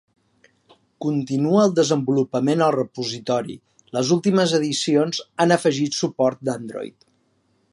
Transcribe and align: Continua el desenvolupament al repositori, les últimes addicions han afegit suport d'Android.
Continua 1.05 1.65
el 1.65 1.75
desenvolupament 1.79 2.63
al 2.67 2.73
repositori, 2.77 3.57
les 3.99 4.11
últimes 4.17 4.55
addicions 4.61 5.21
han 5.45 5.55
afegit 5.59 5.99
suport 5.99 6.43
d'Android. 6.51 7.11